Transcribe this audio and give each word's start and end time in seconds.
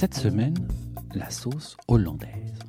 Cette 0.00 0.14
semaine, 0.14 0.54
la 1.12 1.28
sauce 1.28 1.76
hollandaise. 1.88 2.60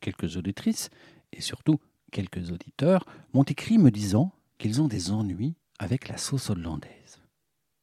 Quelques 0.00 0.38
auditrices, 0.38 0.88
et 1.34 1.42
surtout 1.42 1.78
quelques 2.12 2.50
auditeurs, 2.50 3.04
m'ont 3.34 3.42
écrit 3.42 3.76
me 3.76 3.90
disant 3.90 4.32
qu'ils 4.56 4.80
ont 4.80 4.88
des 4.88 5.10
ennuis 5.10 5.54
avec 5.78 6.08
la 6.08 6.16
sauce 6.16 6.48
hollandaise. 6.48 7.20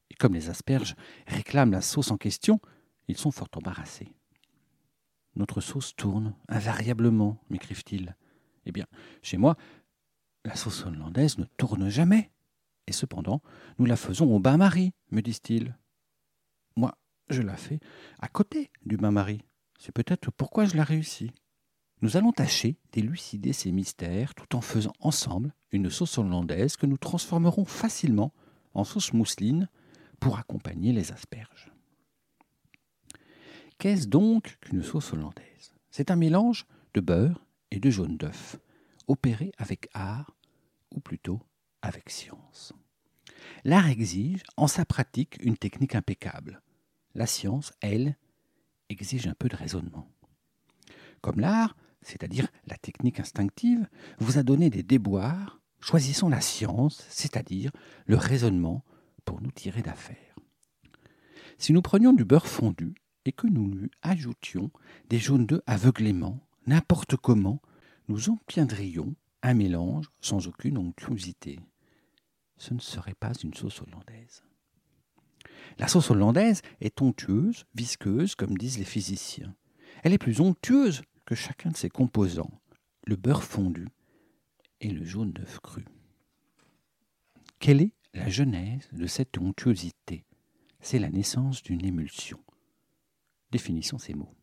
Et 0.10 0.16
comme 0.16 0.34
les 0.34 0.50
asperges 0.50 0.96
réclament 1.28 1.72
la 1.72 1.82
sauce 1.82 2.10
en 2.10 2.18
question, 2.18 2.60
ils 3.08 3.18
sont 3.18 3.30
fort 3.30 3.50
embarrassés. 3.54 4.16
Notre 5.36 5.62
sauce 5.62 5.96
tourne 5.96 6.34
invariablement, 6.48 7.38
m'écrivent-ils. 7.52 8.16
Eh 8.66 8.72
bien, 8.72 8.88
chez 9.22 9.38
moi, 9.38 9.56
la 10.46 10.56
sauce 10.56 10.84
hollandaise 10.84 11.38
ne 11.38 11.46
tourne 11.58 11.90
jamais. 11.90 12.32
Et 12.88 12.92
cependant, 12.92 13.44
nous 13.78 13.86
la 13.86 13.96
faisons 13.96 14.36
au 14.36 14.40
bain-marie, 14.40 14.94
me 15.12 15.22
disent-ils. 15.22 15.76
Moi, 16.76 16.98
je 17.30 17.42
la 17.42 17.58
fais 17.58 17.80
à 18.20 18.28
côté 18.28 18.72
du 18.86 18.98
bain-marie. 18.98 19.42
C'est 19.80 19.94
peut-être 19.94 20.32
pourquoi 20.32 20.66
je 20.66 20.76
la 20.76 20.84
réussis. 20.84 21.32
Nous 22.02 22.18
allons 22.18 22.32
tâcher 22.32 22.78
d'élucider 22.92 23.54
ces 23.54 23.72
mystères 23.72 24.34
tout 24.34 24.56
en 24.56 24.62
faisant 24.62 24.94
ensemble 25.00 25.54
une 25.72 25.90
sauce 25.90 26.18
hollandaise 26.18 26.78
que 26.78 26.86
nous 26.86 26.98
transformerons 26.98 27.66
facilement 27.66 28.34
en 28.74 28.84
sauce 28.84 29.14
mousseline 29.14 29.68
pour 30.20 30.38
accompagner 30.38 30.94
les 30.94 31.12
asperges. 31.12 31.72
Qu'est-ce 33.78 34.08
donc 34.08 34.58
qu'une 34.62 34.84
sauce 34.84 35.14
hollandaise? 35.14 35.74
C'est 35.92 36.12
un 36.12 36.16
mélange 36.16 36.66
de 36.94 37.02
beurre 37.02 37.46
et 37.72 37.80
de 37.80 37.90
jaune 37.90 38.18
d'œuf, 38.18 38.58
opéré 39.08 39.52
avec 39.58 39.90
art, 39.94 40.36
ou 40.96 41.00
plutôt 41.00 41.42
avec 41.82 42.10
science. 42.10 42.74
L'art 43.64 43.88
exige 43.88 44.44
en 44.58 44.68
sa 44.68 44.86
pratique 44.86 45.38
une 45.42 45.58
technique 45.58 45.96
impeccable. 45.96 46.62
La 47.16 47.26
science, 47.26 47.74
elle, 47.82 48.16
exige 48.90 49.28
un 49.28 49.34
peu 49.34 49.50
de 49.50 49.56
raisonnement. 49.56 50.10
Comme 51.22 51.40
l'art, 51.40 51.76
c'est-à-dire 52.02 52.48
la 52.66 52.78
technique 52.78 53.20
instinctive, 53.20 53.88
vous 54.20 54.38
a 54.38 54.44
donné 54.44 54.70
des 54.70 54.84
déboires, 54.84 55.60
choisissons 55.82 56.30
la 56.30 56.42
science, 56.42 57.06
c'est-à-dire 57.10 57.72
le 58.06 58.18
raisonnement, 58.18 58.84
pour 59.26 59.42
nous 59.42 59.52
tirer 59.52 59.82
d'affaire. 59.82 60.36
Si 61.58 61.74
nous 61.74 61.82
prenions 61.82 62.14
du 62.14 62.26
beurre 62.26 62.48
fondu 62.48 62.96
et 63.26 63.32
que 63.32 63.48
nous 63.48 63.70
lui 63.70 63.92
ajoutions 64.02 64.72
des 65.10 65.20
jaunes 65.20 65.46
d'œufs 65.46 65.62
aveuglément, 65.68 66.40
n'importe 66.66 67.16
comment, 67.18 67.62
nous 68.08 68.30
obtiendrions 68.30 69.14
un 69.44 69.54
mélange 69.54 70.10
sans 70.22 70.48
aucune 70.48 70.78
onctuosité. 70.78 71.60
Ce 72.58 72.74
ne 72.74 72.80
serait 72.80 73.14
pas 73.14 73.34
une 73.44 73.54
sauce 73.54 73.82
hollandaise. 73.82 74.44
La 75.80 75.88
sauce 75.88 76.12
hollandaise 76.12 76.62
est 76.82 77.02
onctueuse, 77.02 77.66
visqueuse, 77.74 78.36
comme 78.36 78.58
disent 78.58 78.78
les 78.78 78.86
physiciens. 78.86 79.56
Elle 80.04 80.14
est 80.14 80.18
plus 80.18 80.42
onctueuse 80.42 81.02
que 81.26 81.36
chacun 81.36 81.70
de 81.70 81.78
ses 81.78 81.90
composants, 81.90 82.60
le 83.06 83.16
beurre 83.16 83.44
fondu 83.44 83.88
et 84.82 84.90
le 84.90 85.06
jaune 85.06 85.32
d'œuf 85.32 85.60
cru. 85.62 85.86
Quelle 87.60 87.82
est 87.82 87.94
la 88.14 88.30
genèse 88.30 88.90
de 88.92 89.08
cette 89.08 89.38
onctuosité? 89.38 90.26
C'est 90.82 91.00
la 91.00 91.10
naissance 91.10 91.64
d'une 91.64 91.86
émulsion. 91.86 92.40
Définissons 93.52 93.98
ces 93.98 94.14
mots. 94.14 94.36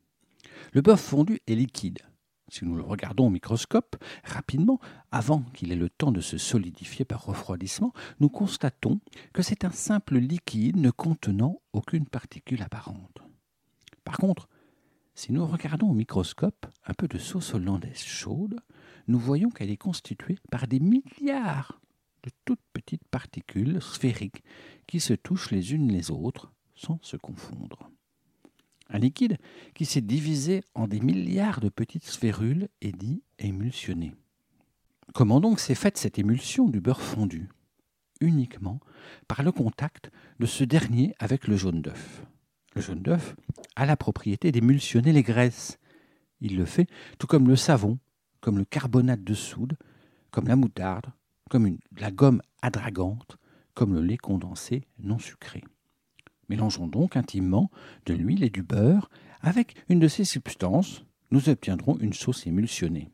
Le 0.72 0.80
beurre 0.80 1.00
fondu 1.00 1.40
est 1.46 1.54
liquide. 1.54 2.00
Si 2.48 2.64
nous 2.64 2.76
le 2.76 2.82
regardons 2.82 3.26
au 3.26 3.30
microscope, 3.30 3.96
rapidement, 4.24 4.78
avant 5.10 5.42
qu'il 5.54 5.72
ait 5.72 5.76
le 5.76 5.90
temps 5.90 6.12
de 6.12 6.20
se 6.20 6.38
solidifier 6.38 7.04
par 7.04 7.24
refroidissement, 7.24 7.92
nous 8.20 8.28
constatons 8.28 9.00
que 9.32 9.42
c'est 9.42 9.64
un 9.64 9.72
simple 9.72 10.18
liquide 10.18 10.76
ne 10.76 10.90
contenant 10.90 11.60
aucune 11.72 12.06
particule 12.06 12.62
apparente. 12.62 13.18
Par 14.04 14.18
contre, 14.18 14.48
si 15.16 15.32
nous 15.32 15.44
regardons 15.46 15.90
au 15.90 15.94
microscope 15.94 16.66
un 16.86 16.94
peu 16.94 17.08
de 17.08 17.18
sauce 17.18 17.54
hollandaise 17.54 18.02
chaude, 18.02 18.60
nous 19.08 19.18
voyons 19.18 19.50
qu'elle 19.50 19.70
est 19.70 19.76
constituée 19.76 20.38
par 20.50 20.68
des 20.68 20.78
milliards 20.78 21.80
de 22.22 22.30
toutes 22.44 22.60
petites 22.72 23.08
particules 23.08 23.80
sphériques 23.80 24.44
qui 24.86 25.00
se 25.00 25.14
touchent 25.14 25.50
les 25.50 25.72
unes 25.72 25.90
les 25.90 26.10
autres 26.10 26.52
sans 26.74 26.98
se 27.02 27.16
confondre. 27.16 27.90
Un 28.88 28.98
liquide 28.98 29.38
qui 29.74 29.84
s'est 29.84 30.00
divisé 30.00 30.62
en 30.74 30.86
des 30.86 31.00
milliards 31.00 31.60
de 31.60 31.68
petites 31.68 32.06
sphérules 32.06 32.68
est 32.80 32.96
dit 32.96 33.22
émulsionné. 33.38 34.14
Comment 35.12 35.40
donc 35.40 35.60
s'est 35.60 35.74
faite 35.74 35.98
cette 35.98 36.18
émulsion 36.18 36.68
du 36.68 36.80
beurre 36.80 37.00
fondu? 37.00 37.48
Uniquement 38.20 38.80
par 39.28 39.42
le 39.42 39.52
contact 39.52 40.10
de 40.38 40.46
ce 40.46 40.64
dernier 40.64 41.14
avec 41.18 41.48
le 41.48 41.56
jaune 41.56 41.82
d'œuf. 41.82 42.22
Le 42.74 42.80
jaune 42.80 43.02
d'œuf 43.02 43.36
a 43.74 43.86
la 43.86 43.96
propriété 43.96 44.52
d'émulsionner 44.52 45.12
les 45.12 45.22
graisses. 45.22 45.78
Il 46.40 46.56
le 46.56 46.64
fait 46.64 46.88
tout 47.18 47.26
comme 47.26 47.48
le 47.48 47.56
savon, 47.56 47.98
comme 48.40 48.58
le 48.58 48.64
carbonate 48.64 49.24
de 49.24 49.34
soude, 49.34 49.76
comme 50.30 50.48
la 50.48 50.56
moutarde, 50.56 51.06
comme 51.50 51.78
la 51.98 52.10
gomme 52.10 52.42
adragante, 52.62 53.36
comme 53.74 53.94
le 53.94 54.00
lait 54.00 54.16
condensé 54.16 54.86
non 54.98 55.18
sucré. 55.18 55.64
Mélangeons 56.48 56.86
donc 56.86 57.16
intimement 57.16 57.70
de 58.06 58.14
l'huile 58.14 58.44
et 58.44 58.50
du 58.50 58.62
beurre 58.62 59.10
avec 59.40 59.74
une 59.88 60.00
de 60.00 60.08
ces 60.08 60.24
substances, 60.24 61.04
nous 61.30 61.48
obtiendrons 61.48 61.98
une 61.98 62.12
sauce 62.12 62.46
émulsionnée. 62.46 63.10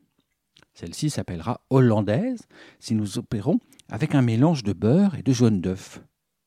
Celle-ci 0.73 1.09
s'appellera 1.09 1.61
hollandaise 1.69 2.47
si 2.79 2.95
nous 2.95 3.17
opérons 3.17 3.59
avec 3.89 4.15
un 4.15 4.21
mélange 4.21 4.63
de 4.63 4.73
beurre 4.73 5.15
et 5.15 5.23
de 5.23 5.33
jaune 5.33 5.61
d'œuf. 5.61 6.03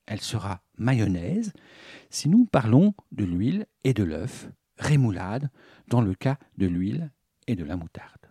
Elle 0.07 0.21
sera 0.21 0.63
mayonnaise 0.79 1.53
si 2.11 2.29
nous 2.29 2.45
parlons 2.45 2.95
de 3.13 3.25
l'huile 3.25 3.67
et 3.85 3.95
de 3.95 4.05
l'œuf, 4.05 4.49
rémoulade 4.79 5.51
dans 5.89 6.01
le 6.01 6.15
cas 6.15 6.39
de 6.59 6.67
l'huile 6.67 7.11
et 7.47 7.57
de 7.57 7.65
la 7.65 7.77
moutarde. 7.77 8.27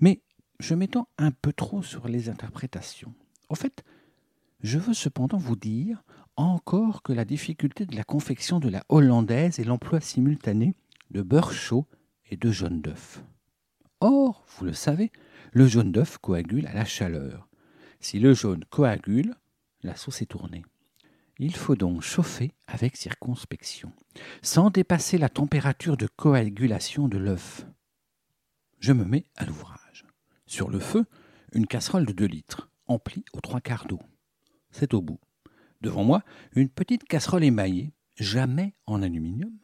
Mais 0.00 0.22
je 0.58 0.74
m'étends 0.74 1.08
un 1.18 1.30
peu 1.30 1.52
trop 1.52 1.82
sur 1.82 2.08
les 2.08 2.28
interprétations. 2.28 3.14
Au 3.48 3.54
fait, 3.54 3.84
je 4.62 4.78
veux 4.78 4.94
cependant 4.94 5.38
vous 5.38 5.56
dire 5.56 6.02
encore 6.40 7.02
que 7.02 7.12
la 7.12 7.24
difficulté 7.24 7.86
de 7.86 7.96
la 7.96 8.04
confection 8.04 8.60
de 8.60 8.68
la 8.68 8.84
hollandaise 8.88 9.58
est 9.58 9.64
l'emploi 9.64 10.00
simultané 10.00 10.74
de 11.10 11.22
beurre 11.22 11.52
chaud 11.52 11.86
et 12.30 12.36
de 12.36 12.50
jaune 12.50 12.80
d'œuf. 12.80 13.24
Or, 14.00 14.44
vous 14.48 14.64
le 14.64 14.72
savez, 14.72 15.12
le 15.52 15.66
jaune 15.66 15.92
d'œuf 15.92 16.18
coagule 16.18 16.66
à 16.66 16.72
la 16.72 16.84
chaleur. 16.84 17.48
Si 18.00 18.18
le 18.18 18.32
jaune 18.32 18.64
coagule, 18.70 19.34
la 19.82 19.96
sauce 19.96 20.22
est 20.22 20.26
tournée. 20.26 20.64
Il 21.38 21.54
faut 21.54 21.76
donc 21.76 22.02
chauffer 22.02 22.52
avec 22.66 22.96
circonspection, 22.96 23.92
sans 24.42 24.70
dépasser 24.70 25.18
la 25.18 25.28
température 25.28 25.96
de 25.96 26.06
coagulation 26.06 27.08
de 27.08 27.18
l'œuf. 27.18 27.66
Je 28.78 28.92
me 28.92 29.04
mets 29.04 29.24
à 29.36 29.44
l'ouvrage. 29.44 30.06
Sur 30.46 30.70
le 30.70 30.78
feu, 30.78 31.04
une 31.52 31.66
casserole 31.66 32.06
de 32.06 32.12
2 32.12 32.26
litres, 32.26 32.70
emplie 32.86 33.24
aux 33.32 33.40
trois 33.40 33.60
quarts 33.60 33.86
d'eau. 33.86 34.00
C'est 34.70 34.94
au 34.94 35.02
bout. 35.02 35.18
Devant 35.80 36.04
moi, 36.04 36.22
une 36.54 36.68
petite 36.68 37.04
casserole 37.04 37.44
émaillée, 37.44 37.92
jamais 38.16 38.74
en 38.86 39.02
aluminium, 39.02 39.56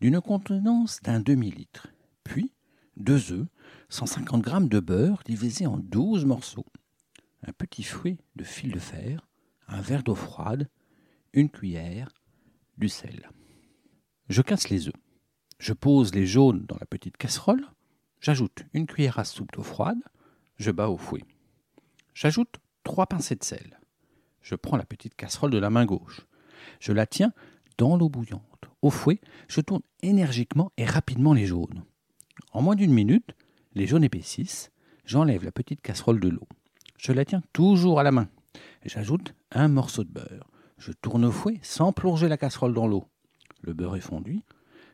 d'une 0.00 0.20
contenance 0.20 1.00
d'un 1.02 1.20
demi-litre. 1.20 1.88
Puis, 2.24 2.52
deux 2.96 3.32
œufs, 3.32 3.46
150 3.88 4.44
g 4.44 4.68
de 4.68 4.80
beurre 4.80 5.22
divisé 5.24 5.66
en 5.66 5.78
12 5.78 6.24
morceaux, 6.24 6.66
un 7.46 7.52
petit 7.52 7.82
fouet 7.82 8.18
de 8.36 8.44
fil 8.44 8.72
de 8.72 8.78
fer, 8.78 9.28
un 9.66 9.80
verre 9.80 10.02
d'eau 10.02 10.14
froide, 10.14 10.68
une 11.32 11.50
cuillère, 11.50 12.08
du 12.76 12.88
sel. 12.88 13.28
Je 14.28 14.42
casse 14.42 14.68
les 14.68 14.88
œufs. 14.88 14.94
Je 15.58 15.72
pose 15.72 16.14
les 16.14 16.26
jaunes 16.26 16.64
dans 16.66 16.76
la 16.78 16.86
petite 16.86 17.16
casserole. 17.16 17.66
J'ajoute 18.20 18.64
une 18.72 18.86
cuillère 18.86 19.18
à 19.18 19.24
soupe 19.24 19.52
d'eau 19.52 19.62
froide. 19.62 19.98
Je 20.56 20.70
bats 20.70 20.88
au 20.88 20.96
fouet. 20.96 21.24
J'ajoute 22.14 22.56
trois 22.84 23.06
pincées 23.06 23.34
de 23.36 23.44
sel. 23.44 23.80
Je 24.48 24.54
prends 24.54 24.78
la 24.78 24.86
petite 24.86 25.14
casserole 25.14 25.50
de 25.50 25.58
la 25.58 25.68
main 25.68 25.84
gauche. 25.84 26.26
Je 26.80 26.92
la 26.92 27.04
tiens 27.04 27.34
dans 27.76 27.98
l'eau 27.98 28.08
bouillante. 28.08 28.64
Au 28.80 28.88
fouet, 28.88 29.20
je 29.46 29.60
tourne 29.60 29.82
énergiquement 30.00 30.72
et 30.78 30.86
rapidement 30.86 31.34
les 31.34 31.44
jaunes. 31.44 31.84
En 32.52 32.62
moins 32.62 32.74
d'une 32.74 32.94
minute, 32.94 33.36
les 33.74 33.86
jaunes 33.86 34.04
épaississent. 34.04 34.70
J'enlève 35.04 35.44
la 35.44 35.52
petite 35.52 35.82
casserole 35.82 36.18
de 36.18 36.30
l'eau. 36.30 36.48
Je 36.96 37.12
la 37.12 37.26
tiens 37.26 37.42
toujours 37.52 38.00
à 38.00 38.02
la 38.02 38.10
main. 38.10 38.30
J'ajoute 38.86 39.34
un 39.52 39.68
morceau 39.68 40.02
de 40.02 40.08
beurre. 40.08 40.48
Je 40.78 40.92
tourne 40.92 41.26
au 41.26 41.30
fouet 41.30 41.60
sans 41.60 41.92
plonger 41.92 42.28
la 42.28 42.38
casserole 42.38 42.72
dans 42.72 42.86
l'eau. 42.86 43.04
Le 43.60 43.74
beurre 43.74 43.96
est 43.96 44.00
fondu. 44.00 44.40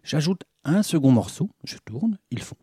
J'ajoute 0.02 0.42
un 0.64 0.82
second 0.82 1.12
morceau. 1.12 1.48
Je 1.62 1.76
tourne, 1.78 2.18
il 2.32 2.42
fond. 2.42 2.56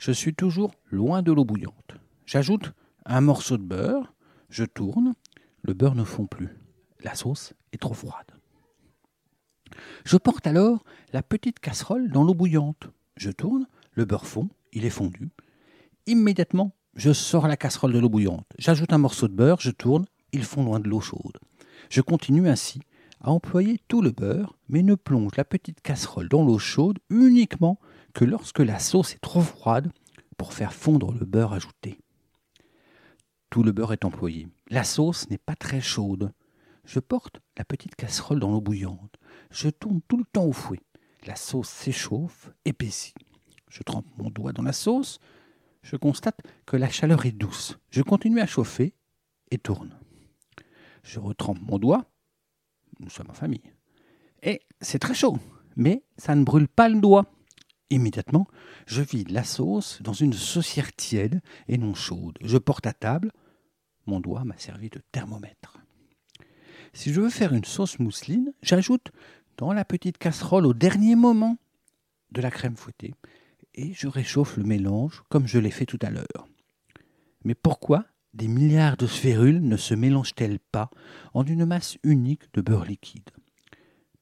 Je 0.00 0.10
suis 0.10 0.34
toujours 0.34 0.72
loin 0.90 1.22
de 1.22 1.30
l'eau 1.30 1.44
bouillante. 1.44 1.94
J'ajoute 2.26 2.72
un 3.06 3.20
morceau 3.20 3.58
de 3.58 3.62
beurre. 3.62 4.12
Je 4.48 4.64
tourne. 4.64 5.14
Le 5.62 5.74
beurre 5.74 5.94
ne 5.94 6.04
fond 6.04 6.26
plus. 6.26 6.56
La 7.02 7.14
sauce 7.14 7.54
est 7.72 7.78
trop 7.78 7.94
froide. 7.94 8.26
Je 10.04 10.16
porte 10.16 10.46
alors 10.46 10.84
la 11.12 11.22
petite 11.22 11.60
casserole 11.60 12.10
dans 12.10 12.24
l'eau 12.24 12.34
bouillante. 12.34 12.88
Je 13.16 13.30
tourne. 13.30 13.66
Le 13.92 14.04
beurre 14.04 14.26
fond. 14.26 14.48
Il 14.72 14.84
est 14.84 14.90
fondu. 14.90 15.30
Immédiatement, 16.06 16.74
je 16.94 17.12
sors 17.12 17.48
la 17.48 17.56
casserole 17.56 17.92
de 17.92 17.98
l'eau 17.98 18.08
bouillante. 18.08 18.46
J'ajoute 18.58 18.92
un 18.92 18.98
morceau 18.98 19.28
de 19.28 19.34
beurre. 19.34 19.60
Je 19.60 19.70
tourne. 19.70 20.06
Il 20.32 20.44
fond 20.44 20.64
loin 20.64 20.80
de 20.80 20.88
l'eau 20.88 21.00
chaude. 21.00 21.38
Je 21.88 22.00
continue 22.00 22.48
ainsi 22.48 22.80
à 23.20 23.30
employer 23.30 23.80
tout 23.88 24.00
le 24.00 24.12
beurre, 24.12 24.56
mais 24.68 24.82
ne 24.82 24.94
plonge 24.94 25.32
la 25.36 25.44
petite 25.44 25.82
casserole 25.82 26.28
dans 26.28 26.44
l'eau 26.44 26.58
chaude 26.58 26.98
uniquement 27.10 27.78
que 28.14 28.24
lorsque 28.24 28.60
la 28.60 28.78
sauce 28.78 29.14
est 29.14 29.20
trop 29.20 29.42
froide 29.42 29.90
pour 30.36 30.54
faire 30.54 30.72
fondre 30.72 31.12
le 31.12 31.26
beurre 31.26 31.52
ajouté. 31.52 31.98
Tout 33.50 33.64
le 33.64 33.72
beurre 33.72 33.92
est 33.92 34.04
employé. 34.04 34.48
La 34.68 34.84
sauce 34.84 35.28
n'est 35.28 35.38
pas 35.38 35.56
très 35.56 35.80
chaude. 35.80 36.32
Je 36.84 37.00
porte 37.00 37.40
la 37.58 37.64
petite 37.64 37.96
casserole 37.96 38.38
dans 38.38 38.50
l'eau 38.50 38.60
bouillante. 38.60 39.16
Je 39.50 39.68
tourne 39.68 40.00
tout 40.06 40.16
le 40.16 40.24
temps 40.24 40.44
au 40.44 40.52
fouet. 40.52 40.80
La 41.26 41.34
sauce 41.34 41.68
s'échauffe, 41.68 42.50
épaissit. 42.64 43.14
Je 43.68 43.82
trempe 43.82 44.06
mon 44.16 44.30
doigt 44.30 44.52
dans 44.52 44.62
la 44.62 44.72
sauce. 44.72 45.18
Je 45.82 45.96
constate 45.96 46.40
que 46.64 46.76
la 46.76 46.88
chaleur 46.88 47.26
est 47.26 47.32
douce. 47.32 47.76
Je 47.90 48.02
continue 48.02 48.40
à 48.40 48.46
chauffer 48.46 48.94
et 49.50 49.58
tourne. 49.58 49.98
Je 51.02 51.18
retrempe 51.18 51.60
mon 51.60 51.78
doigt. 51.78 52.04
Nous 53.00 53.10
sommes 53.10 53.30
en 53.30 53.34
famille. 53.34 53.72
Et 54.42 54.60
c'est 54.80 54.98
très 54.98 55.14
chaud, 55.14 55.38
mais 55.76 56.04
ça 56.16 56.34
ne 56.36 56.44
brûle 56.44 56.68
pas 56.68 56.88
le 56.88 57.00
doigt. 57.00 57.26
Immédiatement, 57.90 58.46
je 58.86 59.02
vide 59.02 59.30
la 59.30 59.42
sauce 59.42 60.00
dans 60.00 60.12
une 60.12 60.32
saucière 60.32 60.94
tiède 60.94 61.42
et 61.66 61.76
non 61.76 61.94
chaude. 61.94 62.38
Je 62.40 62.56
porte 62.56 62.86
à 62.86 62.92
table. 62.92 63.32
Mon 64.06 64.20
doigt 64.20 64.44
m'a 64.44 64.56
servi 64.56 64.90
de 64.90 65.00
thermomètre. 65.10 65.78
Si 66.92 67.12
je 67.12 67.20
veux 67.20 67.30
faire 67.30 67.52
une 67.52 67.64
sauce 67.64 67.98
mousseline, 67.98 68.52
j'ajoute 68.62 69.10
dans 69.56 69.72
la 69.72 69.84
petite 69.84 70.18
casserole 70.18 70.66
au 70.66 70.74
dernier 70.74 71.16
moment 71.16 71.58
de 72.32 72.40
la 72.40 72.50
crème 72.50 72.76
fouettée 72.76 73.14
et 73.74 73.92
je 73.92 74.08
réchauffe 74.08 74.56
le 74.56 74.64
mélange 74.64 75.22
comme 75.28 75.46
je 75.46 75.58
l'ai 75.58 75.70
fait 75.70 75.86
tout 75.86 75.98
à 76.02 76.10
l'heure. 76.10 76.48
Mais 77.44 77.54
pourquoi 77.54 78.06
des 78.34 78.48
milliards 78.48 78.96
de 78.96 79.06
sphérules 79.06 79.60
ne 79.60 79.76
se 79.76 79.94
mélangent-elles 79.94 80.60
pas 80.60 80.90
en 81.34 81.44
une 81.44 81.64
masse 81.64 81.98
unique 82.04 82.52
de 82.54 82.60
beurre 82.60 82.84
liquide? 82.84 83.30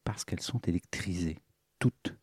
Parce 0.04 0.24
qu'elles 0.24 0.40
sont 0.40 0.60
électrisées, 0.60 1.38
toutes, 1.78 2.14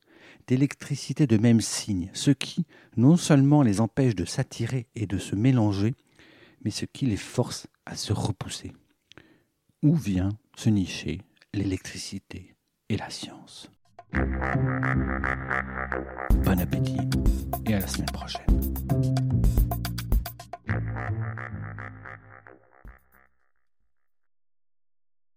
d'électricité 0.48 1.28
de 1.28 1.38
même 1.38 1.62
signe, 1.62 2.10
ce 2.14 2.32
qui 2.32 2.66
non 2.98 3.18
seulement 3.18 3.62
les 3.62 3.82
empêche 3.82 4.16
de 4.16 4.26
s'attirer 4.26 4.88
et 4.96 5.08
de 5.08 5.18
se 5.18 5.36
mélanger, 5.36 5.94
mais 6.64 6.72
ce 6.72 6.86
qui 6.86 7.06
les 7.06 7.18
force 7.18 7.68
à 7.86 7.96
se 7.96 8.14
repousser. 8.14 8.74
Où 9.84 9.96
vient 9.96 10.30
se 10.56 10.70
nicher 10.70 11.22
l'électricité 11.54 12.56
et 12.90 12.98
la 12.98 13.10
science? 13.10 13.70
Bon 16.44 16.60
appétit 16.60 16.98
et 17.66 17.74
à 17.74 17.80
la 17.80 17.88
semaine 17.88 18.12
prochaine. 18.12 19.35